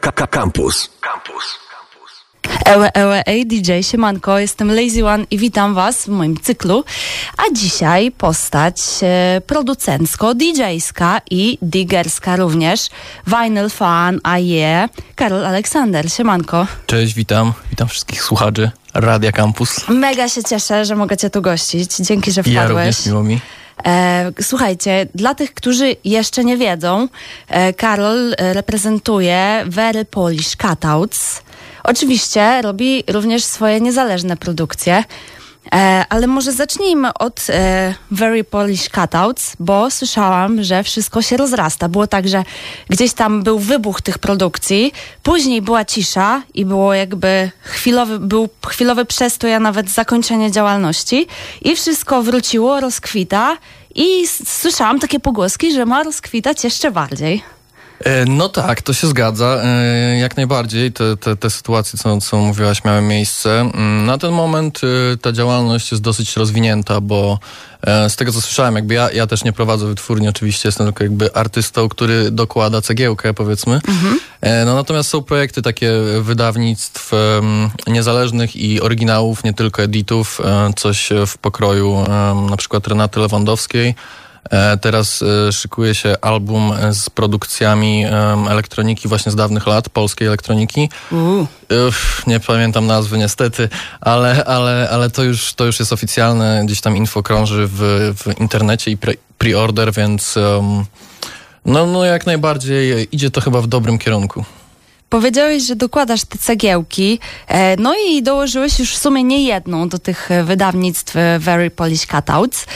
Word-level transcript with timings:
Campus. 0.00 0.90
Campus. 1.00 1.44
Ewe, 2.66 2.90
ewe, 2.94 3.22
ej, 3.26 3.46
DJ, 3.46 3.72
siemanko, 3.82 4.38
jestem 4.38 4.68
Lazy 4.74 5.06
One 5.06 5.24
i 5.30 5.38
witam 5.38 5.74
was 5.74 6.04
w 6.04 6.08
moim 6.08 6.40
cyklu. 6.40 6.84
A 7.38 7.42
dzisiaj 7.54 8.10
postać 8.10 8.76
e, 9.02 9.40
producencko-DJ-ska 9.46 11.20
i 11.30 11.58
diggerska 11.62 12.36
również. 12.36 12.90
Vinyl 13.26 13.70
Fan, 13.70 14.20
a 14.22 14.38
je, 14.38 14.88
Karol 15.14 15.46
Aleksander, 15.46 16.12
siemanko. 16.12 16.66
Cześć, 16.86 17.14
witam. 17.14 17.52
Witam 17.70 17.88
wszystkich 17.88 18.22
słuchaczy 18.22 18.70
Radia 18.94 19.32
Campus. 19.32 19.88
Mega 19.88 20.28
się 20.28 20.44
cieszę, 20.44 20.84
że 20.84 20.96
mogę 20.96 21.16
cię 21.16 21.30
tu 21.30 21.42
gościć. 21.42 21.96
Dzięki, 21.96 22.32
że 22.32 22.42
I 22.46 22.52
ja 22.52 22.60
wpadłeś. 22.64 22.86
również, 22.86 23.06
miło 23.06 23.22
mi. 23.22 23.40
E, 23.86 24.32
słuchajcie, 24.42 25.06
dla 25.14 25.34
tych, 25.34 25.54
którzy 25.54 25.96
jeszcze 26.04 26.44
nie 26.44 26.56
wiedzą, 26.56 27.08
e, 27.48 27.72
Karol 27.72 28.32
e, 28.32 28.54
reprezentuje 28.54 29.64
Very 29.66 30.04
Polish 30.04 30.56
Cutouts. 30.56 31.42
Oczywiście 31.84 32.62
robi 32.62 33.04
również 33.08 33.44
swoje 33.44 33.80
niezależne 33.80 34.36
produkcje, 34.36 35.04
ale 36.08 36.26
może 36.26 36.52
zacznijmy 36.52 37.14
od 37.14 37.46
e, 37.48 37.94
Very 38.10 38.44
Polish 38.44 38.88
Cutouts, 38.88 39.52
bo 39.60 39.90
słyszałam, 39.90 40.62
że 40.62 40.82
wszystko 40.82 41.22
się 41.22 41.36
rozrasta. 41.36 41.88
Było 41.88 42.06
tak, 42.06 42.28
że 42.28 42.44
gdzieś 42.88 43.12
tam 43.12 43.42
był 43.42 43.58
wybuch 43.58 44.02
tych 44.02 44.18
produkcji, 44.18 44.92
później 45.22 45.62
była 45.62 45.84
cisza 45.84 46.42
i 46.54 46.64
było 46.64 46.94
jakby 46.94 47.50
chwilowy, 47.62 48.18
był 48.18 48.48
chwilowy 48.66 49.04
przestój, 49.04 49.54
a 49.54 49.60
nawet 49.60 49.90
zakończenie 49.90 50.50
działalności 50.50 51.26
i 51.62 51.76
wszystko 51.76 52.22
wróciło, 52.22 52.80
rozkwita 52.80 53.56
i 53.94 54.26
słyszałam 54.46 55.00
takie 55.00 55.20
pogłoski, 55.20 55.72
że 55.72 55.86
ma 55.86 56.02
rozkwitać 56.02 56.64
jeszcze 56.64 56.90
bardziej. 56.90 57.42
E, 58.00 58.24
No 58.24 58.48
tak, 58.48 58.82
to 58.82 58.92
się 58.92 59.06
zgadza. 59.06 59.60
E, 59.64 60.18
Jak 60.18 60.36
najbardziej 60.36 60.92
te, 60.92 61.16
te, 61.16 61.36
te 61.36 61.50
sytuacje, 61.50 61.98
co, 61.98 62.20
co 62.20 62.36
mówiłaś, 62.38 62.84
miały 62.84 63.00
miejsce. 63.02 63.60
Mm, 63.60 64.06
Na 64.06 64.18
ten 64.18 64.32
moment 64.32 64.80
e, 64.84 65.16
ta 65.16 65.32
działalność 65.32 65.90
jest 65.90 66.02
dosyć 66.02 66.36
rozwinięta, 66.36 67.00
bo 67.00 67.38
z 68.08 68.16
tego 68.16 68.32
co 68.32 68.40
słyszałem, 68.40 68.74
jakby 68.76 68.94
ja, 68.94 69.10
ja 69.10 69.26
też 69.26 69.44
nie 69.44 69.52
prowadzę 69.52 69.86
wytwórni, 69.86 70.28
oczywiście 70.28 70.68
jestem 70.68 70.86
tylko 70.86 71.04
jakby 71.04 71.34
artystą, 71.34 71.88
który 71.88 72.30
dokłada 72.30 72.80
cegiełkę, 72.80 73.34
powiedzmy. 73.34 73.80
E, 74.40 74.64
No 74.64 74.74
natomiast 74.74 75.10
są 75.10 75.22
projekty 75.22 75.62
takie 75.62 75.92
wydawnictw 76.20 77.10
niezależnych 77.86 78.56
i 78.56 78.80
oryginałów, 78.80 79.44
nie 79.44 79.54
tylko 79.54 79.82
editów, 79.82 80.40
coś 80.76 81.08
w 81.26 81.38
pokroju 81.38 82.04
na 82.50 82.56
przykład 82.56 82.86
Renaty 82.86 83.20
Lewandowskiej. 83.20 83.94
E, 84.50 84.76
Teraz 84.76 85.22
e, 85.22 85.52
szykuje 85.52 85.94
się 85.94 86.16
album 86.20 86.72
z 86.90 87.10
produkcjami 87.10 88.04
elektroniki 88.50 89.08
właśnie 89.08 89.32
z 89.32 89.36
dawnych 89.36 89.66
lat, 89.66 89.88
polskiej 89.88 90.28
elektroniki. 90.28 90.88
Uff, 91.88 92.26
nie 92.26 92.40
pamiętam 92.40 92.86
nazwy 92.86 93.18
niestety, 93.18 93.68
ale, 94.00 94.44
ale, 94.44 94.88
ale 94.92 95.10
to, 95.10 95.22
już, 95.22 95.54
to 95.54 95.64
już 95.64 95.78
jest 95.78 95.92
oficjalne. 95.92 96.62
Gdzieś 96.64 96.80
tam 96.80 96.96
info 96.96 97.22
krąży 97.22 97.68
w, 97.72 97.80
w 98.16 98.40
internecie 98.40 98.90
i 98.90 98.96
pre- 98.96 99.16
pre-order, 99.38 99.92
więc 99.92 100.36
em, 100.36 100.84
no, 101.64 101.86
no 101.86 102.04
jak 102.04 102.26
najbardziej 102.26 103.08
idzie 103.16 103.30
to 103.30 103.40
chyba 103.40 103.60
w 103.60 103.66
dobrym 103.66 103.98
kierunku. 103.98 104.44
Powiedziałeś, 105.08 105.62
że 105.62 105.76
dokładasz 105.76 106.24
te 106.24 106.38
cegiełki, 106.38 107.18
e, 107.48 107.76
no 107.76 107.94
i 108.08 108.22
dołożyłeś 108.22 108.78
już 108.78 108.94
w 108.94 108.98
sumie 108.98 109.24
nie 109.24 109.44
jedną 109.44 109.88
do 109.88 109.98
tych 109.98 110.28
wydawnictw 110.44 111.14
Very 111.38 111.70
Polish 111.70 112.06
Cutouts. 112.06 112.66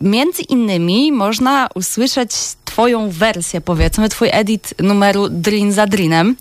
E, 0.00 0.08
Między 0.08 0.42
innymi 0.42 1.12
można 1.12 1.68
usłyszeć 1.74 2.30
twoją 2.64 3.10
wersję, 3.10 3.60
powiedzmy, 3.60 4.08
twój 4.08 4.28
edit 4.32 4.74
numeru 4.82 5.28
Drin 5.28 5.72
za 5.72 5.86
Drinem, 5.86 6.36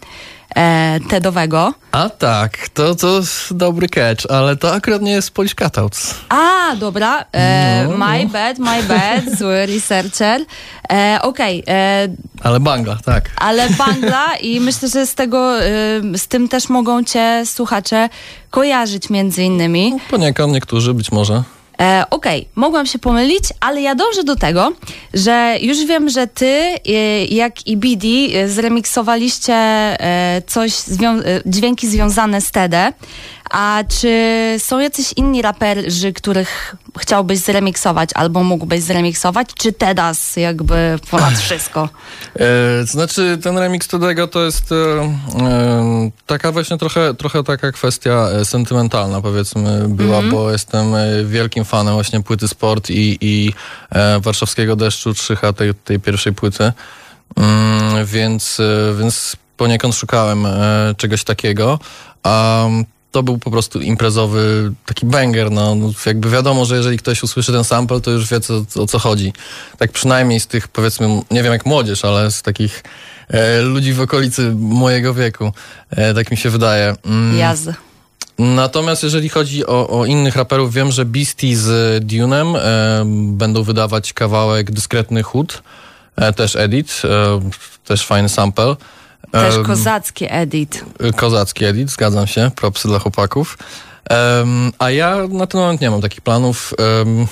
e, 0.56 1.00
TEDowego. 1.10 1.74
A 1.92 2.10
tak, 2.10 2.70
to, 2.74 2.96
to 2.96 3.22
dobry 3.52 3.90
catch, 3.90 4.26
ale 4.32 4.56
to 4.56 4.74
akurat 4.74 5.02
nie 5.02 5.12
jest 5.12 5.32
Polish 5.32 5.56
Cutouts. 5.56 6.16
A, 6.30 6.76
dobra, 6.76 7.26
e, 7.32 7.88
No, 7.90 7.98
my 7.98 8.28
bad, 8.28 8.60
my 8.60 8.84
bad, 8.84 9.24
zły 9.40 9.66
researcher. 9.66 10.42
E, 10.92 11.20
Okej, 11.22 11.64
e, 11.68 12.08
Ale 12.44 12.60
bangla, 12.60 12.98
tak. 13.06 13.30
ale 13.36 13.70
Bangla 13.70 14.36
i 14.42 14.60
myślę, 14.60 14.90
że 14.90 15.08
z 15.08 15.16
tego, 15.16 15.64
y, 15.64 16.18
z 16.18 16.28
tym 16.28 16.50
też 16.50 16.70
mogą 16.70 17.04
cię 17.04 17.44
słuchacze 17.46 18.10
kojarzyć 18.50 19.10
między 19.10 19.44
innymi. 19.44 19.94
Poniekąd 20.10 20.54
niektórzy 20.54 20.94
być 20.94 21.12
może. 21.12 21.44
E, 21.82 22.04
Okej, 22.10 22.48
mogłam 22.56 22.86
się 22.86 23.00
pomylić, 23.00 23.44
ale 23.60 23.82
ja 23.82 23.96
dążę 23.96 24.24
do 24.24 24.36
tego, 24.36 24.72
że 25.14 25.56
już 25.62 25.86
wiem, 25.86 26.10
że 26.10 26.28
ty, 26.28 26.46
y, 26.90 27.26
jak 27.30 27.68
i 27.68 27.78
Bidi, 27.78 28.38
y, 28.38 28.50
zremiksowaliście 28.50 29.54
e, 29.54 30.42
coś, 30.48 30.72
zwią- 30.72 31.22
dźwięki 31.46 31.88
związane 31.88 32.42
z 32.42 32.52
TED. 32.52 32.74
A 33.50 33.84
czy 33.90 34.12
są 34.58 34.80
jacyś 34.80 35.14
inni 35.14 35.42
raperzy, 35.42 36.14
których 36.14 36.76
chciałbyś 37.00 37.40
zremiksować 37.40 38.10
albo 38.16 38.44
mógłbyś 38.44 38.82
zremiksować? 38.82 39.48
Czy 39.58 39.74
Tedas 39.74 40.36
jakby 40.36 41.00
ponad 41.12 41.34
wszystko? 41.46 41.90
E, 42.36 42.40
to 42.86 42.92
znaczy, 42.92 43.38
ten 43.44 43.58
remix 43.58 43.88
Tedego 43.88 44.28
to 44.28 44.46
jest 44.46 44.72
e, 44.72 44.76
e, 44.76 46.12
taka 46.26 46.52
właśnie 46.52 46.78
trochę, 46.78 47.14
trochę 47.14 47.44
taka 47.44 47.72
kwestia 47.72 48.28
e, 48.34 48.46
sentymentalna, 48.46 49.22
powiedzmy, 49.22 49.88
była, 49.88 50.22
bo 50.22 50.52
jestem 50.52 50.96
e, 50.96 51.24
wielkim 51.26 51.66
fanem 51.66 51.94
właśnie 51.94 52.24
płyty 52.24 52.48
Sport 52.48 52.90
i, 52.90 53.18
i 53.22 53.54
e, 53.90 54.20
warszawskiego 54.20 54.76
deszczu 54.76 55.12
3H 55.12 55.54
tej, 55.54 55.74
tej 55.74 56.00
pierwszej 56.00 56.34
płyty. 56.34 56.72
Mm, 57.38 58.06
więc, 58.06 58.58
więc 59.00 59.36
poniekąd 59.58 59.96
szukałem 59.96 60.46
e, 60.46 60.96
czegoś 60.98 61.24
takiego. 61.24 61.80
A 62.24 62.66
to 63.12 63.24
był 63.24 63.38
po 63.38 63.52
prostu 63.52 63.82
imprezowy 63.82 64.74
taki 64.86 65.06
banger, 65.06 65.52
no 65.52 65.76
no, 65.76 65.92
jakby 66.06 66.30
wiadomo, 66.30 66.66
że 66.66 66.76
jeżeli 66.78 66.98
ktoś 66.98 67.24
usłyszy 67.24 67.52
ten 67.52 67.64
sample, 67.64 68.02
to 68.02 68.12
już 68.12 68.30
wie 68.30 68.40
co, 68.40 68.66
o 68.76 68.88
co 68.88 69.00
chodzi. 69.00 69.34
Tak 69.78 69.92
przynajmniej 69.92 70.40
z 70.40 70.48
tych 70.48 70.68
powiedzmy, 70.68 71.22
nie 71.32 71.44
wiem 71.44 71.54
jak 71.54 71.66
młodzież, 71.66 72.06
ale 72.06 72.32
z 72.32 72.42
takich 72.42 72.84
e, 73.28 73.62
ludzi 73.62 73.94
w 73.94 74.02
okolicy 74.02 74.52
mojego 74.56 75.14
wieku, 75.14 75.52
e, 75.90 76.14
tak 76.14 76.32
mi 76.32 76.38
się 76.38 76.50
wydaje. 76.50 76.96
Mm, 77.06 77.38
Jazd. 77.38 77.70
Natomiast 78.40 79.04
jeżeli 79.04 79.30
chodzi 79.30 79.66
o, 79.66 80.00
o 80.00 80.06
innych 80.06 80.36
raperów, 80.36 80.74
wiem, 80.74 80.92
że 80.92 81.06
Beastie 81.06 81.58
z 81.58 82.04
Dune'em 82.04 82.58
e, 82.58 83.04
będą 83.38 83.64
wydawać 83.64 84.14
kawałek 84.14 84.72
Dyskretny 84.72 85.24
Chód, 85.24 85.64
e, 86.16 86.34
też 86.34 86.56
edit, 86.56 87.02
e, 87.04 87.40
też 87.86 88.06
fajny 88.06 88.30
sample. 88.30 88.76
Też 89.42 89.66
kozacki 89.66 90.26
edit. 90.30 90.86
Kozacki 91.16 91.66
edit, 91.66 91.90
zgadzam 91.90 92.28
się, 92.28 92.52
propsy 92.56 92.88
dla 92.88 93.00
chłopaków. 93.00 93.58
Em, 94.10 94.72
a 94.80 94.92
ja 94.92 95.18
na 95.30 95.48
ten 95.48 95.62
moment 95.62 95.82
nie 95.82 95.92
mam 95.92 96.02
takich 96.02 96.22
planów. 96.22 96.74
Em, 97.02 97.28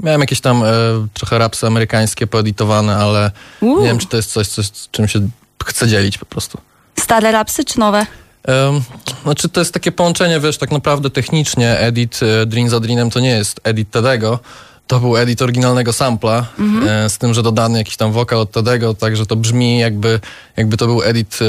miałem 0.00 0.20
jakieś 0.20 0.40
tam 0.40 0.64
e, 0.64 0.66
trochę 1.14 1.38
rapsy 1.38 1.66
amerykańskie 1.66 2.26
poeditowane, 2.26 2.96
ale 2.96 3.30
Uuu. 3.60 3.80
nie 3.80 3.86
wiem, 3.86 3.98
czy 3.98 4.06
to 4.06 4.16
jest 4.16 4.32
coś, 4.32 4.48
coś, 4.48 4.66
czym 4.90 5.08
się 5.08 5.28
chcę 5.64 5.88
dzielić 5.88 6.18
po 6.18 6.26
prostu. 6.26 6.58
Stare 7.00 7.32
rapsy 7.32 7.64
czy 7.64 7.78
nowe? 7.78 8.06
Um, 8.48 8.82
znaczy 9.22 9.48
to 9.48 9.60
jest 9.60 9.74
takie 9.74 9.92
połączenie, 9.92 10.40
wiesz, 10.40 10.58
tak 10.58 10.70
naprawdę 10.70 11.10
technicznie 11.10 11.78
edit 11.78 12.20
e, 12.22 12.46
Drin 12.46 12.68
za 12.68 12.80
Drinem 12.80 13.10
to 13.10 13.20
nie 13.20 13.30
jest 13.30 13.60
edit 13.64 13.90
Tedego, 13.90 14.38
to 14.86 15.00
był 15.00 15.16
edit 15.16 15.42
oryginalnego 15.42 15.92
sampla, 15.92 16.46
e, 16.88 17.10
z 17.10 17.18
tym, 17.18 17.34
że 17.34 17.42
dodany 17.42 17.78
jakiś 17.78 17.96
tam 17.96 18.12
wokal 18.12 18.38
od 18.38 18.50
Tedego, 18.50 18.94
także 18.94 19.26
to 19.26 19.36
brzmi 19.36 19.78
jakby, 19.78 20.20
jakby 20.56 20.76
to 20.76 20.86
był 20.86 21.02
edit 21.02 21.38
e, 21.42 21.46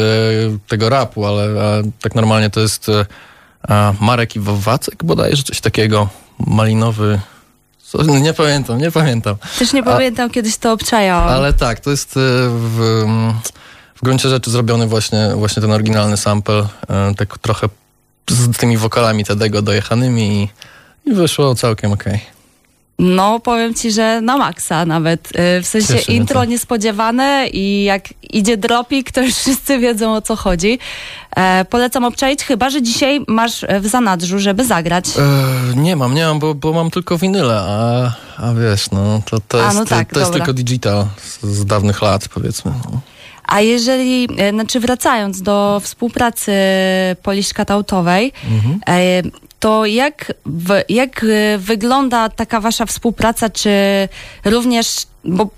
tego 0.67 0.89
rapu, 0.89 1.25
ale 1.25 1.43
a, 1.43 1.83
tak 2.01 2.15
normalnie 2.15 2.49
to 2.49 2.59
jest 2.59 2.89
e, 2.89 3.05
a, 3.67 3.93
Marek 3.99 4.35
i 4.35 4.39
Wacek 4.39 5.03
bodajże, 5.03 5.43
coś 5.43 5.61
takiego, 5.61 6.09
malinowy, 6.47 7.19
co, 7.83 8.03
nie 8.03 8.33
pamiętam, 8.33 8.77
nie 8.77 8.91
pamiętam. 8.91 9.35
Też 9.59 9.73
nie 9.73 9.81
A- 9.81 9.83
pamiętam, 9.83 10.29
kiedyś 10.29 10.57
to 10.57 10.71
obczajałam. 10.71 11.27
Ale 11.27 11.53
tak, 11.53 11.79
to 11.79 11.91
jest 11.91 12.11
w, 12.47 13.03
w 13.95 14.03
gruncie 14.03 14.29
rzeczy 14.29 14.51
zrobiony 14.51 14.87
właśnie, 14.87 15.31
właśnie 15.35 15.61
ten 15.61 15.71
oryginalny 15.71 16.17
sample, 16.17 16.67
tak 17.17 17.37
trochę 17.37 17.69
z 18.29 18.57
tymi 18.57 18.77
wokalami 18.77 19.25
Tedego 19.25 19.61
dojechanymi 19.61 20.43
i, 20.43 20.49
i 21.09 21.13
wyszło 21.13 21.55
całkiem 21.55 21.91
okej. 21.91 22.36
No, 22.99 23.39
powiem 23.39 23.73
ci, 23.73 23.91
że 23.91 24.21
na 24.21 24.37
maksa 24.37 24.85
nawet. 24.85 25.27
Y, 25.59 25.61
W 25.63 25.67
sensie 25.67 25.93
Cieszy 25.93 26.11
intro 26.11 26.39
to. 26.39 26.45
niespodziewane 26.45 27.47
i 27.53 27.83
jak 27.83 28.03
idzie 28.29 28.57
dropik, 28.57 29.11
to 29.11 29.21
już 29.21 29.33
wszyscy 29.41 29.79
wiedzą 29.79 30.13
o 30.15 30.21
co 30.21 30.35
chodzi. 30.35 30.79
E, 31.35 31.65
polecam 31.69 32.03
obczaić, 32.05 32.43
chyba 32.43 32.69
że 32.69 32.81
dzisiaj 32.81 33.21
masz 33.27 33.63
e, 33.63 33.79
w 33.79 33.87
zanadrzu, 33.87 34.39
żeby 34.39 34.65
zagrać. 34.65 35.05
E, 35.17 35.75
nie 35.75 35.95
mam, 35.95 36.13
nie 36.13 36.25
mam, 36.25 36.39
bo, 36.39 36.55
bo 36.55 36.73
mam 36.73 36.91
tylko 36.91 37.17
winyle, 37.17 37.59
a, 37.59 38.11
a 38.37 38.53
wiesz, 38.53 38.91
no 38.91 39.21
to, 39.25 39.37
to, 39.47 39.61
A, 39.61 39.65
jest, 39.65 39.77
no 39.77 39.85
tak, 39.85 40.13
to 40.13 40.19
jest 40.19 40.31
dobra. 40.31 40.45
tylko 40.45 40.53
digital 40.53 41.05
z, 41.21 41.45
z 41.45 41.65
dawnych 41.65 42.01
lat, 42.01 42.27
powiedzmy. 42.27 42.71
No. 42.91 42.99
A 43.47 43.61
jeżeli, 43.61 44.27
e, 44.37 44.51
znaczy 44.51 44.79
wracając 44.79 45.41
do 45.41 45.81
współpracy 45.83 46.51
poliszkatautowej, 47.23 48.33
Mhm. 48.51 48.79
e, 48.87 49.46
to 49.59 49.85
jak, 49.85 50.33
jak 50.89 51.23
e, 51.23 51.57
wygląda 51.57 52.29
taka 52.29 52.61
wasza 52.61 52.85
współpraca, 52.85 53.49
czy 53.49 53.69
również, 54.45 54.95
bo 55.23 55.49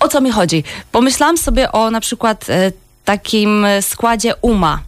o 0.00 0.08
co 0.08 0.20
mi 0.20 0.30
chodzi? 0.30 0.64
Pomyślałam 0.92 1.38
sobie 1.38 1.72
o 1.72 1.90
na 1.90 2.00
przykład 2.00 2.50
e, 2.50 2.72
takim 3.04 3.66
składzie 3.80 4.34
Uma 4.42 4.80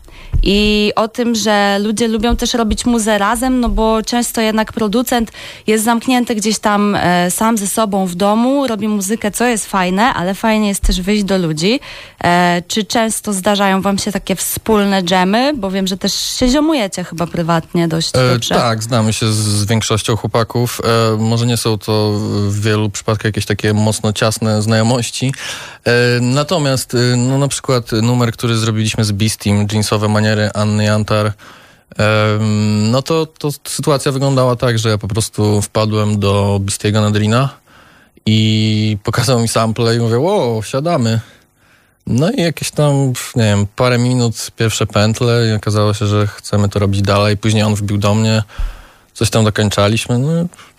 i 0.51 0.93
o 0.97 1.09
tym, 1.09 1.35
że 1.35 1.79
ludzie 1.83 2.09
lubią 2.09 2.37
też 2.37 2.55
robić 2.55 2.87
muzę 2.87 3.19
razem, 3.19 3.61
no 3.61 3.69
bo 3.69 4.03
często 4.03 4.41
jednak 4.41 4.73
producent 4.73 5.33
jest 5.67 5.85
zamknięty 5.85 6.35
gdzieś 6.35 6.59
tam 6.59 6.95
e, 6.95 7.31
sam 7.31 7.59
ze 7.59 7.67
sobą 7.67 8.07
w 8.07 8.15
domu, 8.15 8.67
robi 8.67 8.89
muzykę, 8.89 9.31
co 9.31 9.45
jest 9.45 9.67
fajne, 9.67 10.03
ale 10.15 10.35
fajnie 10.35 10.69
jest 10.69 10.81
też 10.81 11.01
wyjść 11.01 11.25
do 11.25 11.39
ludzi. 11.39 11.81
E, 12.25 12.63
czy 12.69 12.85
często 12.85 13.33
zdarzają 13.33 13.83
wam 13.83 13.99
się 13.99 14.13
takie 14.13 14.37
wspólne 14.37 15.03
dżemy? 15.03 15.53
Bo 15.57 15.71
wiem, 15.71 15.87
że 15.87 15.97
też 15.97 16.15
się 16.15 16.49
ziomujecie 16.49 17.05
chyba 17.05 17.27
prywatnie 17.27 17.89
dość 17.89 18.11
E, 18.17 18.33
dobrze. 18.33 18.55
tak, 18.55 18.83
znamy 18.83 19.13
się 19.13 19.33
z, 19.33 19.37
z 19.37 19.65
większością 19.67 20.17
chłopaków. 20.17 20.81
E, 20.85 21.17
może 21.17 21.47
nie 21.47 21.57
są 21.57 21.79
to 21.79 22.13
w 22.49 22.61
wielu 22.61 22.91
przypadkach 22.91 23.25
jakieś 23.25 23.47
takie 23.47 23.75
mocno 23.75 24.13
ciasne 24.13 24.63
znajomości. 24.63 25.33
E, 25.85 25.93
natomiast 26.21 26.95
e, 26.95 27.17
no, 27.17 27.39
na 27.39 27.49
przykład 27.49 27.93
numer, 28.03 28.33
który 28.33 28.57
zrobiliśmy 28.57 29.05
z 29.05 29.13
Beastim, 29.13 29.67
jeansowe 29.73 30.09
maniery 30.09 30.38
Anny 30.55 30.85
Jantar, 30.85 31.33
no 32.91 33.03
to, 33.03 33.27
to 33.27 33.51
sytuacja 33.65 34.13
wyglądała 34.13 34.57
tak, 34.57 34.79
że 34.79 34.89
ja 34.89 34.99
po 34.99 35.09
prostu 35.09 35.63
wpadłem 35.63 36.21
do 36.21 36.59
Beastiego 36.61 37.01
na 37.01 37.11
drina 37.11 37.49
i 38.27 38.99
pokazał 39.05 39.41
mi 39.41 39.49
sample 39.49 39.97
i 39.97 39.99
mówię, 39.99 40.19
wow, 40.19 40.63
siadamy. 40.63 41.21
No 42.07 42.31
i 42.31 42.43
jakieś 42.43 42.71
tam, 42.71 43.13
nie 43.37 43.43
wiem, 43.43 43.67
parę 43.77 43.99
minut, 43.99 44.51
pierwsze 44.57 44.87
pętle 44.87 45.49
i 45.49 45.53
okazało 45.53 45.95
się, 45.95 46.07
że 46.07 46.27
chcemy 46.27 46.69
to 46.69 46.79
robić 46.79 47.03
dalej. 47.03 47.37
Później 47.37 47.63
on 47.63 47.75
wbił 47.75 47.99
do 47.99 48.15
mnie, 48.15 48.43
coś 49.15 49.31
tam 49.31 49.45
dokończaliśmy, 49.45 50.19
no 50.19 50.29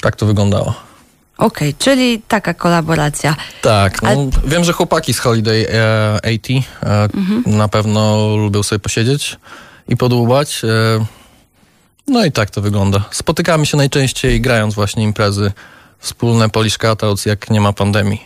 tak 0.01 0.15
to 0.15 0.25
wyglądało. 0.25 0.88
Okej, 1.39 1.73
czyli 1.79 2.21
taka 2.27 2.53
kolaboracja. 2.53 3.35
Tak, 3.61 4.01
no, 4.01 4.09
wiem, 4.45 4.63
że 4.63 4.73
chłopaki 4.73 5.13
z 5.13 5.19
Holiday 5.19 5.67
e, 5.73 6.19
80 6.23 6.65
e, 7.47 7.49
na 7.49 7.67
pewno 7.67 8.27
lubią 8.37 8.63
sobie 8.63 8.79
posiedzieć 8.79 9.37
i 9.87 9.97
podłubać. 9.97 10.61
E, 10.63 11.05
no 12.07 12.25
i 12.25 12.31
tak 12.31 12.49
to 12.49 12.61
wygląda. 12.61 13.03
Spotykamy 13.11 13.65
się 13.65 13.77
najczęściej 13.77 14.41
grając 14.41 14.75
właśnie 14.75 15.03
imprezy 15.03 15.51
wspólne 15.99 16.49
Polish 16.49 16.77
Cutouts, 16.77 17.25
jak 17.25 17.49
nie 17.49 17.61
ma 17.61 17.73
pandemii. 17.73 18.21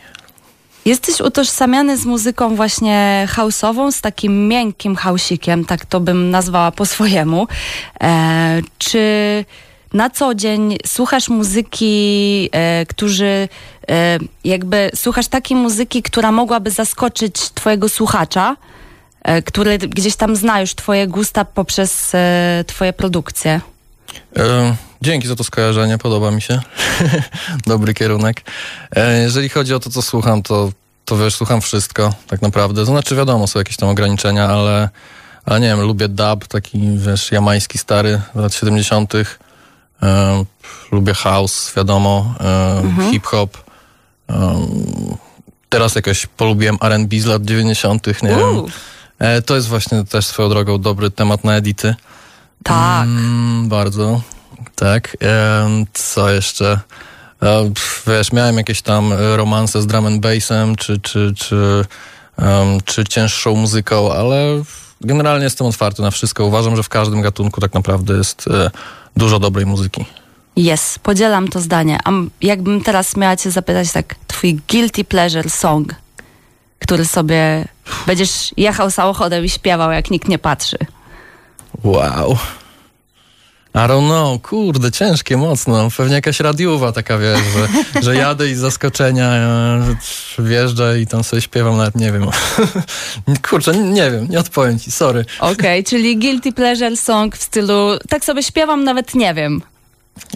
Jesteś 0.85 1.21
utożsamiany 1.21 1.97
z 1.97 2.05
muzyką 2.05 2.55
właśnie 2.55 3.27
house'ową, 3.35 3.91
z 3.91 4.01
takim 4.01 4.47
miękkim 4.47 4.95
hausikiem, 4.95 5.65
tak 5.65 5.85
to 5.85 5.99
bym 5.99 6.31
nazwała 6.31 6.71
po 6.71 6.85
swojemu. 6.85 7.47
E, 8.01 8.61
czy 8.77 9.45
na 9.93 10.09
co 10.09 10.35
dzień 10.35 10.77
słuchasz 10.85 11.29
muzyki, 11.29 12.49
e, 12.51 12.85
którzy 12.85 13.49
e, 13.89 14.19
jakby 14.43 14.91
słuchasz 14.95 15.27
takiej 15.27 15.57
muzyki, 15.57 16.03
która 16.03 16.31
mogłaby 16.31 16.71
zaskoczyć 16.71 17.35
twojego 17.35 17.89
słuchacza, 17.89 18.55
e, 19.23 19.41
który 19.41 19.77
gdzieś 19.77 20.15
tam 20.15 20.35
zna 20.35 20.61
już 20.61 20.75
twoje 20.75 21.07
gusta 21.07 21.45
poprzez 21.45 22.15
e, 22.15 22.63
twoje 22.67 22.93
produkcje? 22.93 23.61
E, 24.37 24.75
dzięki 25.01 25.27
za 25.27 25.35
to 25.35 25.43
skojarzenie, 25.43 25.97
podoba 25.97 26.31
mi 26.31 26.41
się. 26.41 26.59
Dobry 27.67 27.93
kierunek. 27.93 28.41
E, 28.95 29.21
jeżeli 29.21 29.49
chodzi 29.49 29.73
o 29.73 29.79
to, 29.79 29.89
co 29.89 30.01
słucham, 30.01 30.43
to, 30.43 30.71
to 31.05 31.17
wiesz, 31.17 31.35
słucham 31.35 31.61
wszystko 31.61 32.13
tak 32.27 32.41
naprawdę. 32.41 32.85
Znaczy, 32.85 33.15
wiadomo, 33.15 33.47
są 33.47 33.59
jakieś 33.59 33.77
tam 33.77 33.89
ograniczenia, 33.89 34.47
ale, 34.47 34.89
ale 35.45 35.59
nie 35.59 35.67
wiem, 35.67 35.81
lubię 35.81 36.07
dub, 36.07 36.47
taki, 36.47 36.97
wiesz, 36.97 37.31
jamański 37.31 37.77
stary, 37.77 38.21
lat 38.35 38.53
70. 38.53 39.13
E, 40.03 40.45
lubię 40.91 41.13
house, 41.13 41.73
wiadomo, 41.77 42.35
e, 42.39 43.11
hip-hop. 43.11 43.57
E, 44.29 44.67
teraz 45.69 45.95
jakoś 45.95 46.25
polubiłem 46.25 46.77
R&B 46.81 47.19
z 47.19 47.25
lat 47.25 47.45
90., 47.45 48.07
nie 48.23 48.29
wiem. 48.29 48.65
To 49.45 49.55
jest 49.55 49.67
właśnie 49.67 50.03
też 50.03 50.25
swoją 50.25 50.49
drogą 50.49 50.81
dobry 50.81 51.11
temat 51.11 51.43
na 51.43 51.55
edity. 51.55 51.95
tak. 52.63 53.03
Mm, 53.03 53.69
bardzo. 53.69 54.21
Tak. 54.75 55.17
Co 55.93 56.29
jeszcze? 56.29 56.79
Wiesz, 58.07 58.31
miałem 58.31 58.57
jakieś 58.57 58.81
tam 58.81 59.13
romanse 59.35 59.81
z 59.81 59.87
drum 59.87 60.05
and 60.05 60.21
bassem, 60.21 60.75
czy, 60.75 60.99
czy, 60.99 61.33
czy, 61.37 61.85
em, 62.37 62.81
czy 62.85 63.03
cięższą 63.03 63.55
muzyką, 63.55 64.13
ale 64.13 64.63
generalnie 65.03 65.43
jestem 65.43 65.67
otwarty 65.67 66.01
na 66.01 66.11
wszystko. 66.11 66.45
Uważam, 66.45 66.75
że 66.75 66.83
w 66.83 66.89
każdym 66.89 67.21
gatunku 67.21 67.61
tak 67.61 67.73
naprawdę 67.73 68.13
jest 68.13 68.47
e, 68.47 68.71
dużo 69.17 69.39
dobrej 69.39 69.65
muzyki. 69.65 70.05
Jest, 70.55 70.99
podzielam 70.99 71.47
to 71.47 71.59
zdanie. 71.59 71.99
A 72.05 72.11
jakbym 72.41 72.81
teraz 72.81 73.17
miała 73.17 73.35
cię 73.37 73.51
zapytać 73.51 73.91
tak, 73.91 74.15
twój 74.27 74.59
guilty 74.69 75.03
pleasure 75.03 75.49
song, 75.49 75.95
który 76.79 77.05
sobie 77.05 77.67
będziesz 78.07 78.53
jechał 78.57 78.91
samochodem 78.91 79.45
i 79.45 79.49
śpiewał, 79.49 79.91
jak 79.91 80.11
nikt 80.11 80.27
nie 80.27 80.39
patrzy. 80.39 80.77
Wow. 81.83 82.37
I 83.75 83.77
don't 83.77 84.07
know, 84.07 84.41
kurde, 84.41 84.91
ciężkie 84.91 85.37
mocno. 85.37 85.87
Pewnie 85.97 86.15
jakaś 86.15 86.39
radiowa 86.39 86.91
taka, 86.91 87.17
wiesz, 87.17 87.39
że, 87.55 88.01
że 88.01 88.15
jadę 88.15 88.49
i 88.49 88.55
z 88.55 88.59
zaskoczenia 88.59 89.31
e, 89.33 89.95
wjeżdżę 90.39 90.99
i 90.99 91.07
tam 91.07 91.23
sobie 91.23 91.41
śpiewam, 91.41 91.77
nawet 91.77 91.95
nie 91.95 92.11
wiem. 92.11 92.25
Kurczę, 93.49 93.77
nie 93.77 94.11
wiem, 94.11 94.27
nie 94.29 94.39
odpowiem 94.39 94.79
ci, 94.79 94.91
sorry. 94.91 95.25
Okej, 95.39 95.83
czyli 95.89 96.17
guilty 96.17 96.51
pleasure 96.51 96.97
song 96.97 97.37
w 97.37 97.43
stylu, 97.43 97.97
tak 98.09 98.25
sobie 98.25 98.43
śpiewam, 98.43 98.83
nawet 98.83 99.15
nie 99.15 99.33
wiem. 99.33 99.61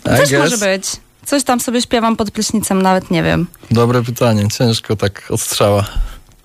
Też 0.03 0.31
może 0.31 0.57
być. 0.57 0.85
Coś 1.25 1.43
tam 1.43 1.59
sobie 1.59 1.81
śpiewam 1.81 2.15
pod 2.15 2.31
prysznicem, 2.31 2.81
nawet 2.81 3.11
nie 3.11 3.23
wiem. 3.23 3.47
Dobre 3.71 4.03
pytanie, 4.03 4.47
ciężko 4.57 4.95
tak 4.95 5.23
odstrzała. 5.29 5.85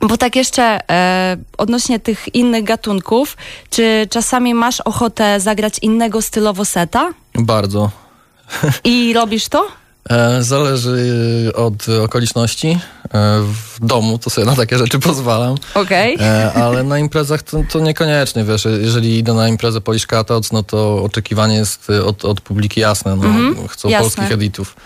Bo 0.08 0.16
tak 0.16 0.37
jeszcze 0.37 0.90
e, 0.90 1.37
odnośnie 1.58 2.00
tych 2.00 2.34
innych 2.34 2.64
gatunków, 2.64 3.37
czy 3.70 4.06
czasami 4.10 4.54
masz 4.54 4.81
ochotę 4.81 5.40
zagrać 5.40 5.78
innego 5.78 6.22
stylowo 6.22 6.64
seta 6.64 7.12
Bardzo. 7.34 7.90
i 8.84 9.12
robisz 9.12 9.49
to? 9.49 9.66
E, 10.10 10.43
zależy 10.43 11.52
od 11.54 11.88
okoliczności. 11.88 12.69
E, 12.69 12.78
w 13.43 13.87
domu 13.87 14.19
to 14.19 14.31
sobie 14.31 14.46
na 14.46 14.56
takie 14.56 14.78
rzeczy 14.78 14.99
pozwalam. 14.99 15.56
Okej. 15.75 16.16
E, 16.20 16.52
ale 16.52 16.84
na 16.84 16.98
imprezach 16.98 17.43
to, 17.43 17.64
to 17.70 17.81
niekoniecznie, 17.81 18.44
wiesz, 18.44 18.66
jeżeli 18.81 19.19
idę 19.19 19.34
na 19.34 19.48
imprezę 19.48 19.81
Polish 19.81 20.06
Cutouts, 20.06 20.52
no 20.52 20.62
to 20.62 21.02
oczekiwanie 21.02 21.55
jest 21.56 21.90
y, 21.90 22.05
od, 22.05 22.25
od 22.25 22.40
publiki 22.40 22.81
jasne, 22.81 23.16
no, 23.16 23.69
chcą 23.69 23.88
jasne. 23.88 24.05
polskich 24.05 24.32
editów. 24.32 24.76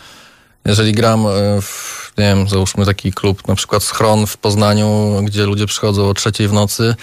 Jeżeli 0.66 0.92
gram 0.92 1.26
e, 1.26 1.30
w, 1.62 2.12
nie 2.18 2.24
wiem, 2.24 2.48
załóżmy 2.48 2.86
taki 2.86 3.12
klub, 3.12 3.48
na 3.48 3.54
przykład 3.54 3.82
Schron 3.82 4.26
w 4.26 4.36
Poznaniu, 4.36 5.20
gdzie 5.24 5.46
ludzie 5.46 5.66
przychodzą 5.66 6.08
o 6.08 6.14
trzeciej 6.14 6.48
w 6.48 6.52
nocy, 6.52 6.94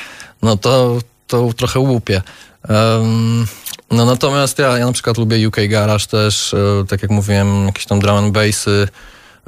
no 0.42 0.58
to, 0.58 1.00
to 1.28 1.54
trochę 1.54 1.80
łupie. 1.80 2.22
Em, 2.70 3.46
no 3.92 4.06
natomiast 4.06 4.60
ja, 4.60 4.78
ja 4.78 4.86
na 4.86 4.92
przykład 4.92 5.18
lubię 5.18 5.48
UK 5.48 5.56
Garage 5.70 6.06
też, 6.06 6.54
e, 6.54 6.86
tak 6.88 7.02
jak 7.02 7.12
mówiłem, 7.12 7.66
jakieś 7.66 7.86
tam 7.86 8.00
drum 8.00 8.18
and 8.18 8.34
bassy, 8.34 8.88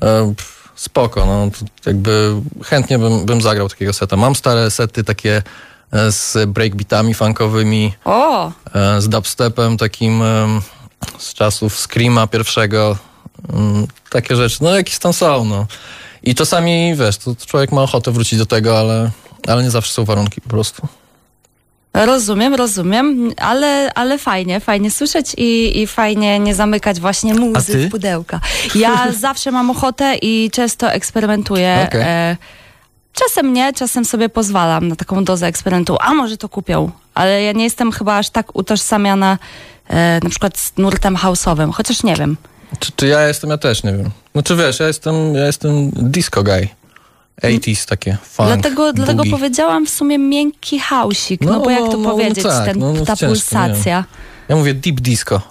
e, 0.02 0.34
spoko, 0.76 1.26
no 1.26 1.50
jakby 1.86 2.36
chętnie 2.66 3.00
bym, 3.00 3.26
bym 3.26 3.42
zagrał 3.42 3.70
takiego 3.70 3.94
seta. 3.94 4.16
Mam 4.16 4.36
stare 4.36 4.72
sety 4.72 5.04
takie 5.04 5.44
z 6.10 6.50
breakbeatami 6.50 7.14
funkowymi, 7.14 7.94
O, 8.06 8.52
z 9.00 9.10
dubstepem 9.10 9.78
takim 9.78 10.24
z 11.18 11.34
czasów 11.34 11.80
Screama 11.80 12.28
pierwszego. 12.28 12.98
Mm, 13.54 13.88
Takie 14.10 14.36
rzeczy, 14.36 14.58
no 14.62 14.76
jakieś 14.76 14.98
tam 15.00 15.14
są, 15.14 15.46
no. 15.46 15.66
I 16.24 16.36
czasami, 16.36 16.96
wiesz, 16.96 17.18
to 17.18 17.36
człowiek 17.46 17.72
ma 17.72 17.84
ochotę 17.84 18.12
wrócić 18.12 18.40
do 18.40 18.46
tego, 18.46 18.80
ale, 18.80 19.12
ale 19.48 19.64
nie 19.64 19.72
zawsze 19.72 19.94
są 19.94 20.06
warunki 20.06 20.42
po 20.42 20.50
prostu. 20.50 20.88
Rozumiem, 21.94 22.56
rozumiem, 22.56 23.32
ale, 23.38 23.92
ale 23.96 24.18
fajnie, 24.18 24.60
fajnie 24.60 24.92
słyszeć 24.92 25.34
i, 25.38 25.82
i 25.82 25.88
fajnie 25.88 26.40
nie 26.40 26.56
zamykać 26.56 27.00
właśnie 27.00 27.34
muzy 27.34 27.88
w 27.88 27.92
pudełka. 27.92 28.40
Ja 28.76 29.12
zawsze 29.28 29.52
mam 29.52 29.70
ochotę 29.70 30.16
i 30.22 30.50
często 30.52 30.92
eksperymentuję. 30.92 31.86
Okej. 31.88 32.02
E, 32.06 32.38
czasem 33.14 33.54
nie, 33.54 33.74
czasem 33.74 34.06
sobie 34.06 34.30
pozwalam 34.30 34.88
na 34.88 34.96
taką 34.96 35.24
dozę 35.24 35.48
eksperymentu. 35.48 35.98
A 36.00 36.14
może 36.14 36.38
to 36.38 36.50
kupią, 36.50 36.92
ale 37.14 37.44
ja 37.44 37.52
nie 37.52 37.64
jestem 37.64 37.92
chyba 37.92 38.18
aż 38.18 38.30
tak 38.30 38.56
utożsamiana 38.56 39.38
e, 39.88 40.20
na 40.24 40.30
przykład 40.30 40.58
z 40.58 40.78
nurtem 40.78 41.16
house'owym, 41.16 41.72
chociaż 41.74 42.04
nie 42.04 42.16
wiem. 42.16 42.38
Czy, 42.80 42.92
czy 42.96 43.08
ja 43.08 43.28
jestem, 43.28 43.50
ja 43.50 43.58
też 43.58 43.84
nie 43.84 43.94
wiem. 43.94 44.10
Znaczy 44.32 44.56
wiesz, 44.56 44.80
ja 44.80 44.88
jestem, 44.88 45.36
ja 45.36 45.46
jestem 45.46 45.92
disco 45.94 46.44
guy. 46.44 46.68
80s 47.44 47.90
takie, 47.90 48.18
funk, 48.24 48.50
dlatego, 48.50 48.94
dlatego 48.94 49.24
powiedziałam 49.32 49.86
w 49.86 49.90
sumie 49.90 50.18
miękki 50.18 50.80
hausik, 50.80 51.42
no, 51.42 51.52
No, 51.52 51.60
bo 51.60 51.70
jak 51.70 51.80
to 51.80 51.92
no, 51.92 51.98
no 51.98 52.10
powiedzieć, 52.10 52.44
tak, 52.44 52.66
ten, 52.66 52.80
no, 52.80 52.94
no 52.94 53.06
ta 53.06 53.16
ciężko, 53.16 53.28
pulsacja. 53.28 54.06
Ja 54.50 54.56
mówię 54.56 54.74
deep 54.74 55.02
disco. 55.02 55.42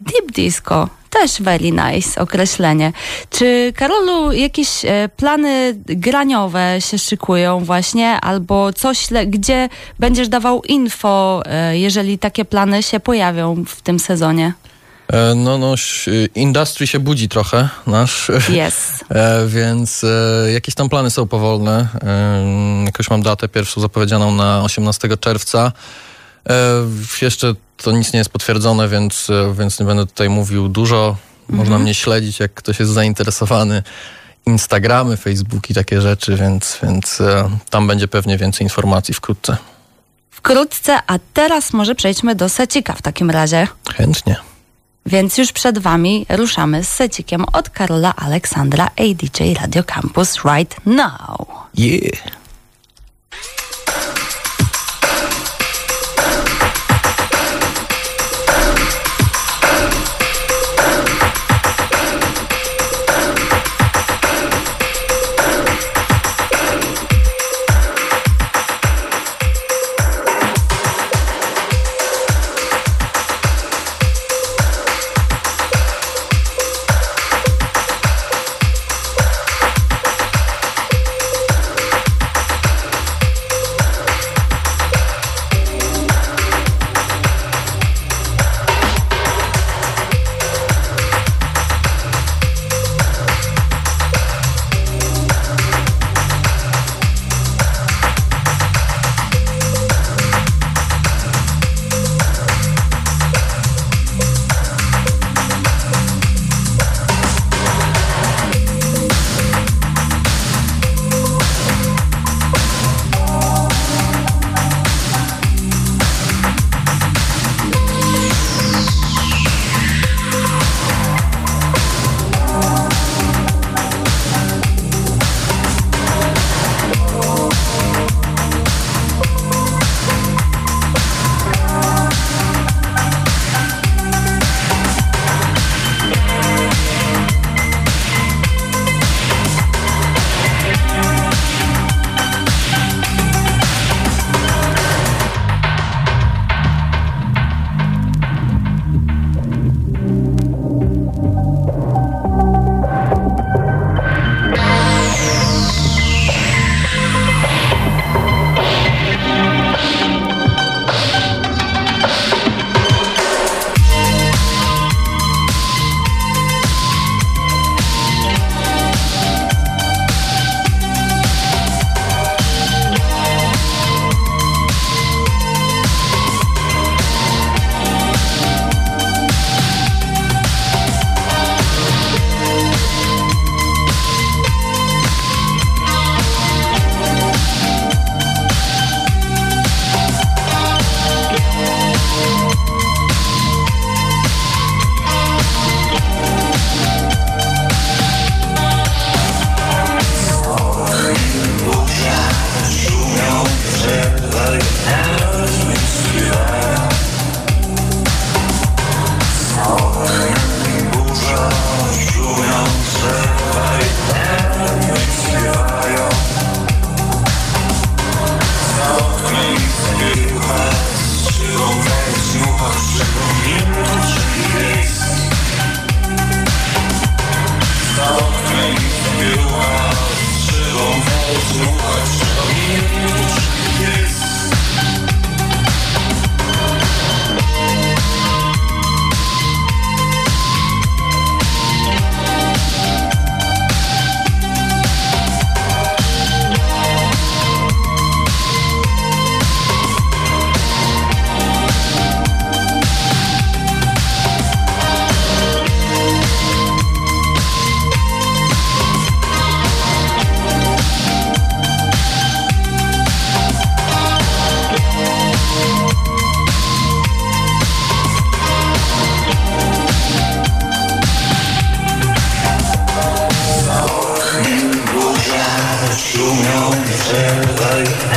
Deep 0.00 0.32
disco. 0.32 0.88
Też 1.10 1.42
very 1.42 1.72
nice 1.72 2.20
określenie. 2.20 2.92
Czy 3.30 3.72
Karolu 3.76 4.32
jakieś 4.32 4.84
e, 4.84 5.08
plany 5.16 5.74
graniowe 5.86 6.76
się 6.80 6.98
szykują 6.98 7.64
właśnie, 7.64 8.20
albo 8.20 8.72
coś, 8.72 9.06
gdzie 9.26 9.68
będziesz 9.98 10.28
dawał 10.28 10.62
info, 10.62 11.42
e, 11.46 11.78
jeżeli 11.78 12.18
takie 12.18 12.44
plany 12.44 12.82
się 12.82 13.00
pojawią 13.00 13.64
w 13.64 13.82
tym 13.82 13.98
sezonie? 13.98 14.52
E, 15.12 15.34
no, 15.34 15.58
no, 15.58 15.74
industry 16.34 16.86
się 16.86 16.98
budzi 16.98 17.28
trochę, 17.28 17.68
nasz. 17.86 18.30
Jest. 18.48 18.92
E, 19.12 19.46
więc 19.46 20.04
e, 20.04 20.52
jakieś 20.52 20.74
tam 20.74 20.88
plany 20.88 21.10
są 21.10 21.28
powolne. 21.28 21.88
Jakoś 22.84 23.10
mam 23.10 23.22
datę 23.22 23.48
pierwszą 23.48 23.80
zapowiedzianą 23.80 24.34
na 24.34 24.62
18 24.62 25.16
czerwca. 25.16 25.72
Jeszcze 27.22 27.54
to 27.76 27.92
nic 27.92 28.12
nie 28.12 28.18
jest 28.18 28.30
potwierdzone, 28.30 28.88
więc, 28.88 29.28
więc 29.58 29.80
nie 29.80 29.86
będę 29.86 30.06
tutaj 30.06 30.28
mówił 30.28 30.68
dużo. 30.68 31.16
Można 31.48 31.62
mhm. 31.62 31.82
mnie 31.82 31.94
śledzić, 31.94 32.40
jak 32.40 32.54
ktoś 32.54 32.80
jest 32.80 32.92
zainteresowany. 32.92 33.82
Instagramy, 34.46 35.16
Facebooki, 35.16 35.74
takie 35.74 36.00
rzeczy, 36.00 36.36
więc, 36.36 36.78
więc 36.82 37.22
tam 37.70 37.86
będzie 37.86 38.08
pewnie 38.08 38.38
więcej 38.38 38.64
informacji 38.64 39.14
wkrótce. 39.14 39.56
Wkrótce, 40.30 40.98
a 41.06 41.18
teraz 41.34 41.72
może 41.72 41.94
przejdźmy 41.94 42.34
do 42.34 42.48
secika 42.48 42.92
w 42.92 43.02
takim 43.02 43.30
razie. 43.30 43.68
Chętnie. 43.96 44.51
Więc 45.06 45.38
już 45.38 45.52
przed 45.52 45.78
Wami 45.78 46.26
ruszamy 46.28 46.84
z 46.84 46.88
secikiem 46.88 47.44
od 47.52 47.70
Karola 47.70 48.16
Aleksandra 48.16 48.86
ADJ 48.96 49.54
Radio 49.60 49.84
Campus 49.84 50.44
right 50.44 50.86
now. 50.86 51.48
Yeah. 51.74 52.42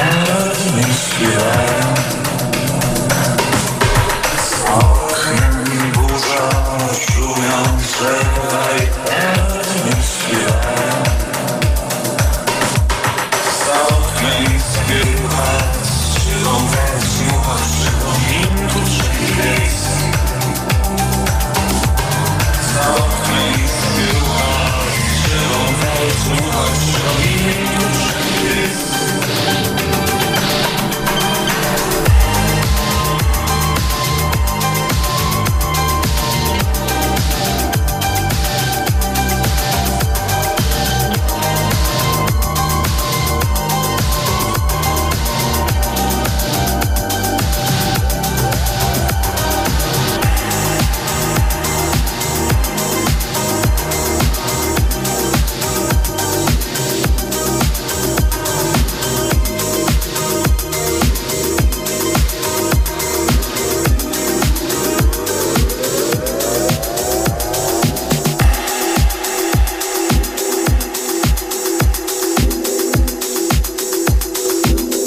I 0.07 0.75
miss 0.75 1.19
you. 1.19 1.27
I 1.27 1.81
don't 1.81 2.04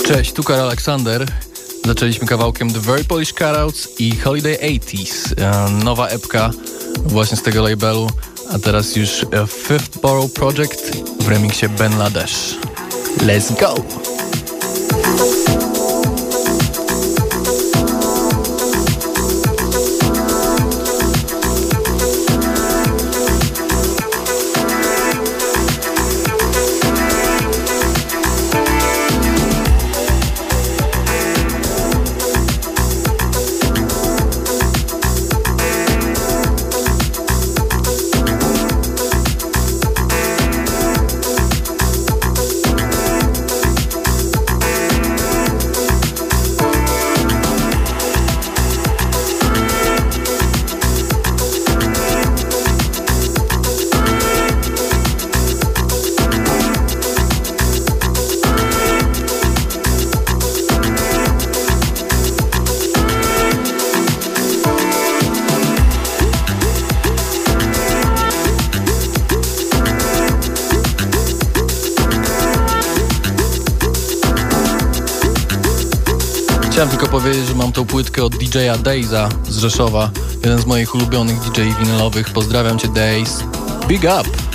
Cześć, 0.09 0.33
tu 0.33 0.43
Karol 0.43 0.65
Aleksander. 0.65 1.27
Zaczęliśmy 1.85 2.27
kawałkiem 2.27 2.73
The 2.73 2.81
Very 2.81 3.05
Polish 3.05 3.33
Cutouts 3.33 3.89
i 3.99 4.17
Holiday 4.17 4.57
80s. 4.57 5.35
E, 5.41 5.71
nowa 5.85 6.09
epka 6.09 6.51
właśnie 7.05 7.37
z 7.37 7.43
tego 7.43 7.63
labelu, 7.63 8.11
a 8.51 8.59
teraz 8.59 8.97
już 8.97 9.27
Fifth 9.49 10.01
Borough 10.03 10.33
Project 10.33 10.97
w 11.21 11.29
remiksie 11.29 11.69
Ben 11.69 11.99
Ladesh. 11.99 12.57
Let's 13.19 13.61
go! 13.61 14.08
Chciałem 76.79 76.91
tylko 76.91 77.09
powiedzieć, 77.09 77.47
że 77.47 77.55
mam 77.55 77.73
tą 77.73 77.87
płytkę 77.87 78.25
od 78.25 78.37
DJ-a 78.37 78.79
Dayza 78.79 79.29
z 79.49 79.59
Rzeszowa, 79.59 80.11
jeden 80.45 80.59
z 80.59 80.67
moich 80.67 80.95
ulubionych 80.95 81.41
DJ 81.41 81.61
winylowych. 81.81 82.31
Pozdrawiam 82.31 82.79
cię 82.79 82.89
Days. 82.89 83.45
Big 83.89 84.03
up! 84.05 84.48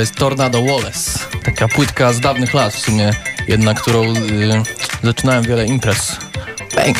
Jest 0.00 0.14
Tornado 0.14 0.62
Wallace. 0.62 1.18
Taka 1.44 1.68
płytka 1.68 2.12
z 2.12 2.20
dawnych 2.20 2.54
lat 2.54 2.74
w 2.74 2.78
sumie, 2.78 3.10
jedna, 3.48 3.74
którą 3.74 4.04
y, 4.04 4.16
zaczynałem 5.02 5.44
wiele 5.44 5.66
imprez. 5.66 6.16
Bang! 6.76 6.96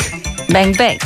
Bang, 0.49 0.77
bang. 0.77 1.01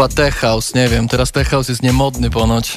Chyba 0.00 0.14
tech 0.14 0.36
house, 0.36 0.74
nie 0.74 0.88
wiem. 0.88 1.08
Teraz 1.08 1.32
tech 1.32 1.48
house 1.48 1.68
jest 1.68 1.82
niemodny 1.82 2.30
ponoć. 2.30 2.76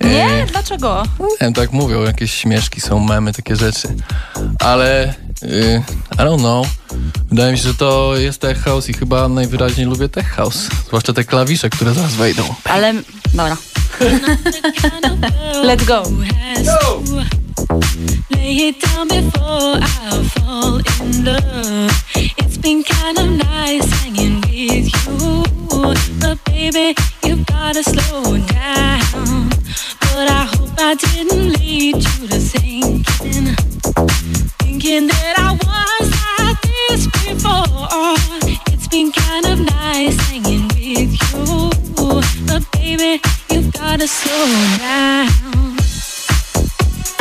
Nie? 0.00 0.24
E, 0.24 0.46
Dlaczego? 0.46 1.02
nie 1.20 1.26
wiem, 1.40 1.54
tak 1.54 1.72
mówią, 1.72 2.02
jakieś 2.02 2.34
śmieszki 2.34 2.80
są, 2.80 2.98
memy, 2.98 3.32
takie 3.32 3.56
rzeczy. 3.56 3.88
Ale 4.58 5.14
y, 5.42 5.82
I 6.12 6.16
don't 6.16 6.38
know. 6.38 6.66
Wydaje 7.28 7.52
mi 7.52 7.58
się, 7.58 7.64
że 7.64 7.74
to 7.74 8.16
jest 8.16 8.40
tech 8.40 8.62
house 8.62 8.88
i 8.88 8.92
chyba 8.92 9.28
najwyraźniej 9.28 9.86
lubię 9.86 10.08
tech 10.08 10.28
house. 10.28 10.68
Zwłaszcza 10.86 11.12
te 11.12 11.24
klawisze, 11.24 11.70
które 11.70 11.94
zaraz 11.94 12.14
wejdą. 12.14 12.54
Ale, 12.64 12.94
dobra. 13.34 13.56
Let's 15.66 15.84
go. 15.84 16.02
Lay 18.30 18.68
it 18.68 18.80
down 18.80 19.08
before 19.08 19.76
I 19.80 20.30
fall 20.34 20.76
in 21.00 21.24
love. 21.24 21.90
It's 22.38 22.56
been 22.56 22.82
kind 22.82 23.18
of 23.18 23.30
nice 23.30 23.88
hanging 24.00 24.40
with 24.40 24.88
you. 25.06 25.44
But 26.20 26.42
baby, 26.44 26.94
you've 27.24 27.44
gotta 27.46 27.82
slow 27.82 28.38
down. 28.38 29.50
But 30.00 30.30
I 30.30 30.44
hope 30.54 30.78
I 30.78 30.94
didn't 30.94 31.52
lead 31.58 31.96
you 31.96 32.28
to 32.28 32.38
thinking, 32.38 33.54
thinking 34.58 35.06
that 35.08 35.34
I 35.38 35.52
was 35.52 36.08
like 36.38 36.60
this 36.62 37.06
before. 37.06 38.16
It's 38.72 38.88
been 38.88 39.12
kind 39.12 39.46
of 39.46 39.60
nice 39.60 40.16
hanging 40.28 40.68
with 40.68 41.12
you. 41.32 41.70
But 42.46 42.62
baby, 42.72 43.20
you've 43.50 43.72
gotta 43.72 44.08
slow 44.08 44.46
down. 44.78 45.71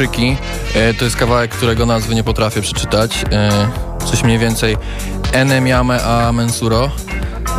Afryki. 0.00 0.36
E, 0.74 0.94
to 0.94 1.04
jest 1.04 1.16
kawałek, 1.16 1.50
którego 1.50 1.86
nazwy 1.86 2.14
nie 2.14 2.24
potrafię 2.24 2.60
przeczytać. 2.62 3.24
E, 3.32 3.68
coś 4.06 4.24
mniej 4.24 4.38
więcej 4.38 4.76
Enemiame 5.32 6.04
a 6.04 6.32
Mensuro. 6.32 6.90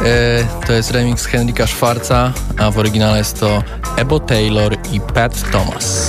E, 0.06 0.66
to 0.68 0.74
jest 0.74 0.92
remix 0.92 1.26
Henryka 1.26 1.68
Schwarza, 1.68 2.34
a 2.58 2.72
w 2.72 2.78
oryginale 2.78 3.18
jest 3.18 3.40
to 3.40 3.64
Ebo 3.98 4.20
Taylor 4.20 4.78
i 4.92 5.02
Pat 5.02 5.52
Thomas. 5.52 6.01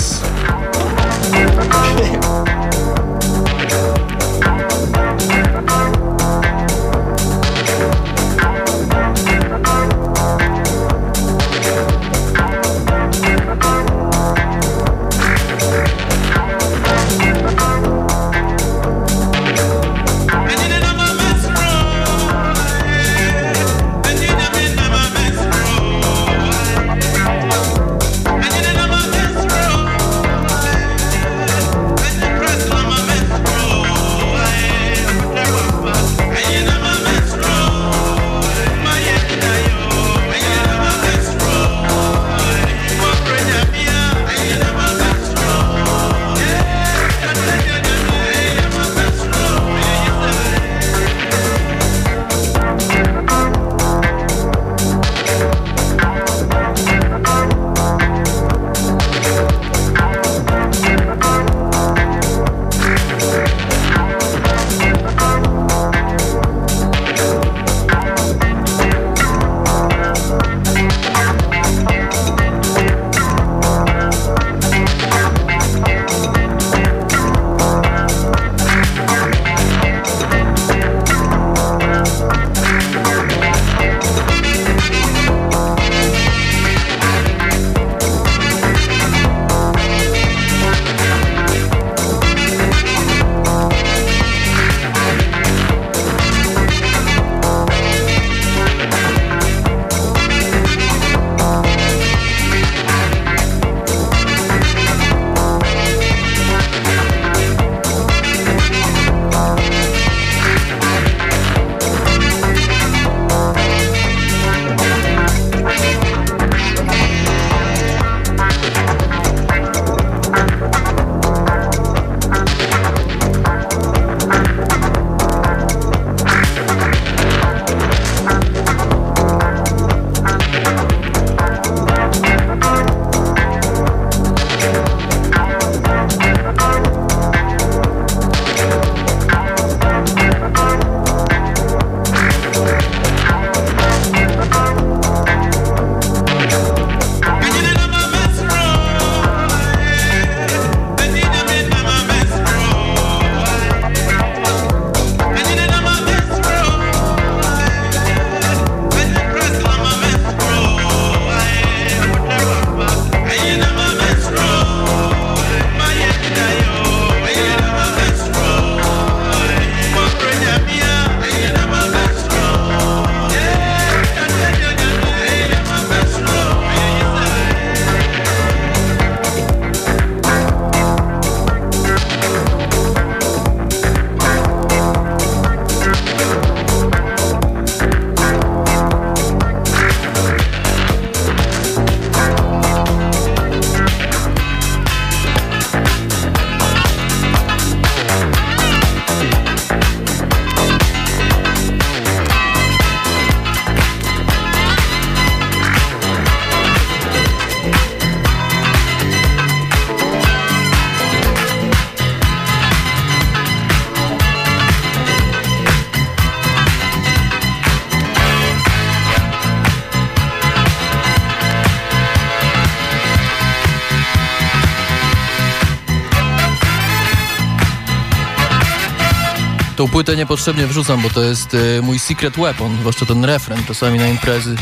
Tą 229.83 229.89
płytę 229.89 230.17
niepotrzebnie 230.17 230.67
wrzucam, 230.67 231.03
bo 231.03 231.11
to 231.11 231.23
jest 231.23 231.55
y, 231.55 231.83
mój 231.83 231.99
secret 231.99 232.37
weapon, 232.37 232.77
zwłaszcza 232.81 233.07
ten 233.07 233.25
refren, 233.25 233.65
czasami 233.65 233.99
na 233.99 234.09
imprezy. 234.09 234.55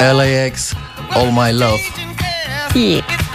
LAX, 0.00 0.74
All 1.10 1.32
My 1.32 1.52
Love. 1.52 1.82
Yeah. 2.74 3.25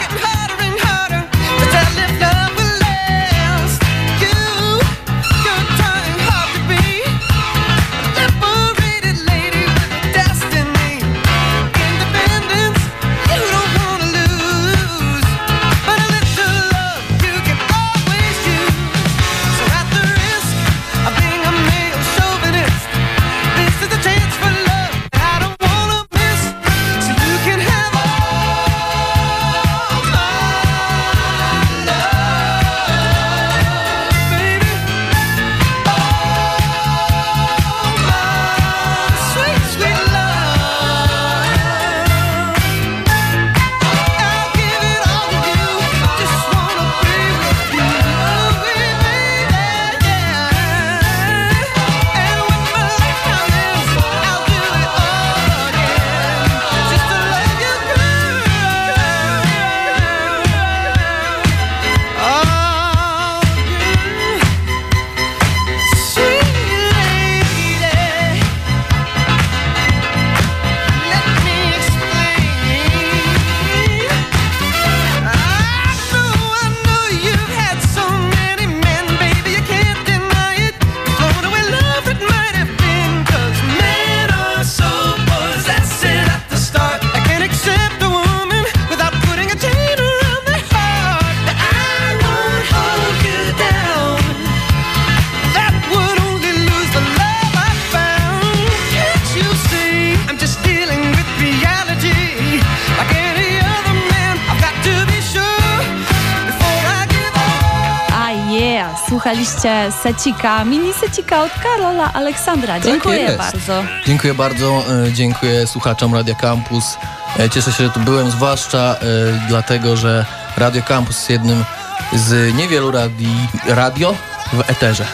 Słuchaliście 109.62 109.92
secika, 110.04 110.66
mini 110.66 110.94
secika 110.94 111.44
od 111.44 111.52
Karola 111.64 112.14
Aleksandra. 112.14 112.80
Dziękuję 112.80 113.18
jest. 113.20 113.38
bardzo. 113.38 113.84
Dziękuję 114.06 114.34
bardzo, 114.34 114.84
e, 115.08 115.14
dziękuję 115.14 115.68
słuchaczom 115.68 116.14
Radia 116.14 116.36
Campus. 116.36 116.98
E, 117.40 117.50
Cieszę 117.50 117.72
się, 117.72 117.84
że 117.84 117.90
tu 117.90 118.00
byłem, 118.00 118.32
zwłaszcza 118.32 118.96
e, 118.96 119.48
dlatego, 119.48 119.98
że 119.98 120.26
Radio 120.58 120.82
Campus 120.84 121.16
jest 121.16 121.30
jednym 121.30 121.66
z 122.14 122.56
niewielu 122.56 122.92
radii, 122.92 123.48
radio 123.68 124.16
w 124.54 124.70
eterze. 124.70 125.06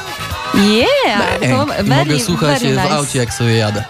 Yeah! 0.54 1.40
To 1.40 1.46
I 1.46 1.84
very, 1.84 2.06
mogę 2.06 2.20
słuchać 2.20 2.60
w 2.60 2.66
nice. 2.66 2.92
aucie, 2.92 3.20
jak 3.20 3.34
sobie 3.34 3.58
jadę. 3.58 3.84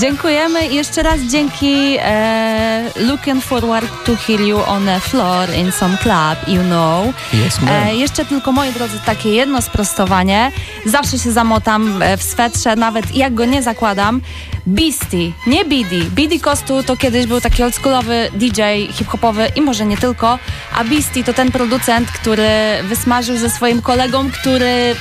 Dziękujemy 0.00 0.66
i 0.66 0.74
jeszcze 0.74 1.02
raz 1.02 1.20
dzięki 1.20 1.96
e, 1.98 2.84
Looking 2.96 3.44
forward 3.44 4.04
to 4.04 4.16
hear 4.16 4.40
you 4.40 4.58
on 4.66 4.88
a 4.88 5.00
floor 5.00 5.54
in 5.54 5.72
some 5.72 5.96
club, 5.96 6.48
you 6.48 6.62
know. 6.62 7.14
Yes. 7.34 7.58
E, 7.68 7.94
jeszcze 7.94 8.24
tylko, 8.24 8.52
moi 8.52 8.72
drodzy, 8.72 8.98
takie 9.06 9.30
jedno 9.30 9.62
sprostowanie. 9.62 10.52
Zawsze 10.86 11.18
się 11.18 11.32
zamotam 11.32 12.02
e, 12.02 12.16
w 12.16 12.22
swetrze, 12.22 12.76
nawet 12.76 13.16
jak 13.16 13.34
go 13.34 13.44
nie 13.44 13.62
zakładam. 13.62 14.20
Beastie, 14.66 15.32
nie 15.46 15.64
Bidi. 15.64 16.02
Bidi 16.02 16.40
Kostu 16.40 16.82
to 16.82 16.96
kiedyś 16.96 17.26
był 17.26 17.40
taki 17.40 17.62
oldschoolowy 17.62 18.28
DJ 18.32 18.62
hip-hopowy 18.92 19.48
i 19.56 19.60
może 19.60 19.86
nie 19.86 19.96
tylko, 19.96 20.38
a 20.74 20.84
Beastie 20.84 21.24
to 21.24 21.32
ten 21.32 21.52
producent, 21.52 22.10
który 22.10 22.48
wysmażył 22.84 23.36
ze 23.36 23.50
swoim 23.50 23.82
kolegą, 23.82 24.30
który 24.30 24.66
e, 24.66 24.94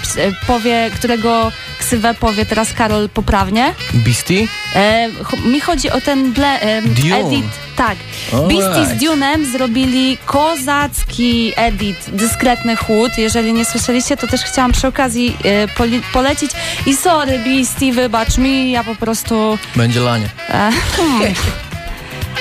powie, 0.47 0.91
którego 0.95 1.51
ksywę 1.79 2.13
powie 2.13 2.45
teraz 2.45 2.73
Karol 2.73 3.09
poprawnie. 3.09 3.73
Beastie? 3.93 4.47
E, 4.75 5.09
mi 5.45 5.59
chodzi 5.59 5.89
o 5.89 6.01
ten 6.01 6.33
ble, 6.33 6.61
e, 6.61 6.77
edit. 7.13 7.45
Tak. 7.79 7.97
Alright. 8.33 8.57
Beastie 8.57 8.95
z 8.95 9.01
Dune'em 9.01 9.45
zrobili 9.51 10.17
kozacki 10.25 11.53
edit, 11.55 11.97
dyskretny 12.07 12.75
chłód. 12.75 13.17
Jeżeli 13.17 13.53
nie 13.53 13.65
słyszeliście, 13.65 14.17
to 14.17 14.27
też 14.27 14.41
chciałam 14.41 14.71
przy 14.71 14.87
okazji 14.87 15.37
e, 15.45 16.01
polecić. 16.13 16.51
I 16.85 16.95
sorry 16.95 17.39
Beastie, 17.39 17.93
wybacz 17.93 18.37
mi, 18.37 18.71
ja 18.71 18.83
po 18.83 18.95
prostu... 18.95 19.48
Będzie 19.75 19.99
lanie. 19.99 20.29
E, 20.49 20.71
hmm. 20.97 21.33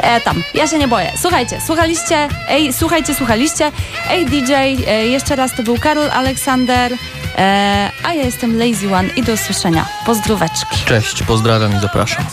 E, 0.03 0.21
tam, 0.21 0.43
ja 0.55 0.69
się 0.69 0.79
nie 0.79 0.89
boję. 0.89 1.13
Słuchajcie, 1.17 1.61
słuchaliście, 1.67 2.29
ej, 2.49 2.73
słuchajcie, 2.73 3.15
słuchaliście. 3.15 3.73
Ej, 4.11 4.27
DJ, 4.27 4.53
e, 4.53 5.07
jeszcze 5.07 5.37
raz 5.37 5.57
to 5.57 5.63
był 5.63 5.79
Karol 5.79 6.11
Aleksander, 6.11 6.93
e, 7.39 7.91
a 8.05 8.15
ja 8.15 8.23
jestem 8.23 8.59
Lazy 8.59 8.95
One 8.95 9.09
i 9.17 9.23
do 9.23 9.33
usłyszenia. 9.33 9.87
Pozdróweczki. 10.07 10.77
Cześć, 10.87 11.23
pozdrawiam 11.23 11.77
i 11.77 11.81
zapraszam. 11.81 12.25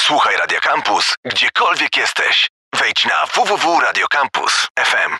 Słuchaj 0.00 0.36
Radio 0.36 0.58
Campus, 0.60 1.14
gdziekolwiek 1.24 1.96
jesteś. 1.96 2.48
Wejdź 2.80 3.04
na 3.04 3.26
www.radiocampus.fm. 3.34 5.12